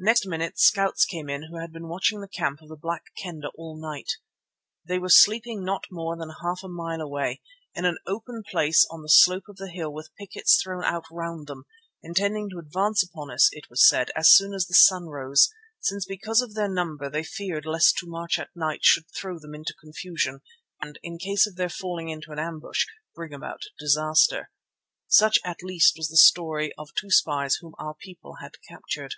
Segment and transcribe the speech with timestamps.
[0.00, 3.50] Next minute scouts came in who had been watching the camp of the Black Kendah
[3.56, 4.08] all night.
[4.84, 7.40] These were sleeping not more than half a mile away,
[7.74, 11.48] in an open place on the slope of the hill with pickets thrown out round
[11.48, 11.64] them,
[12.00, 16.04] intending to advance upon us, it was said, as soon as the sun rose, since
[16.04, 19.74] because of their number they feared lest to march at night should throw them into
[19.80, 20.42] confusion
[20.80, 24.52] and, in case of their falling into an ambush, bring about a disaster.
[25.08, 29.16] Such at least was the story of two spies whom our people had captured.